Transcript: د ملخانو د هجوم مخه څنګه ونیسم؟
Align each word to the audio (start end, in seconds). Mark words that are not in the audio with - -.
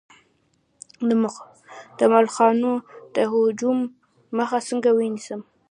د 1.99 1.99
ملخانو 2.13 2.73
د 3.15 3.17
هجوم 3.31 3.79
مخه 4.37 4.59
څنګه 4.67 4.89
ونیسم؟ 4.93 5.41